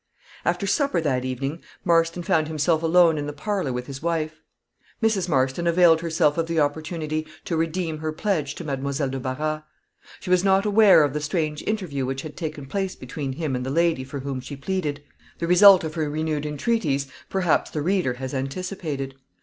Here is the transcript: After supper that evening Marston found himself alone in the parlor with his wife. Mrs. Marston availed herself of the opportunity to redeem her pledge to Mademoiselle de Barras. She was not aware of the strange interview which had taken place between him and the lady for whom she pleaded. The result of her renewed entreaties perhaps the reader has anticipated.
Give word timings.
After 0.45 0.65
supper 0.65 0.99
that 1.01 1.25
evening 1.25 1.61
Marston 1.85 2.23
found 2.23 2.47
himself 2.47 2.81
alone 2.81 3.19
in 3.19 3.27
the 3.27 3.33
parlor 3.33 3.71
with 3.71 3.85
his 3.85 4.01
wife. 4.01 4.41
Mrs. 4.99 5.29
Marston 5.29 5.67
availed 5.67 6.01
herself 6.01 6.39
of 6.39 6.47
the 6.47 6.59
opportunity 6.59 7.27
to 7.45 7.55
redeem 7.55 7.99
her 7.99 8.11
pledge 8.11 8.55
to 8.55 8.63
Mademoiselle 8.63 9.09
de 9.11 9.19
Barras. 9.19 9.61
She 10.19 10.31
was 10.31 10.43
not 10.43 10.65
aware 10.65 11.03
of 11.03 11.13
the 11.13 11.21
strange 11.21 11.61
interview 11.67 12.03
which 12.03 12.23
had 12.23 12.35
taken 12.35 12.65
place 12.65 12.95
between 12.95 13.33
him 13.33 13.55
and 13.55 13.63
the 13.63 13.69
lady 13.69 14.03
for 14.03 14.21
whom 14.21 14.39
she 14.41 14.55
pleaded. 14.55 15.03
The 15.37 15.45
result 15.45 15.83
of 15.83 15.93
her 15.93 16.09
renewed 16.09 16.47
entreaties 16.47 17.05
perhaps 17.29 17.69
the 17.69 17.83
reader 17.83 18.15
has 18.15 18.33
anticipated. 18.33 19.13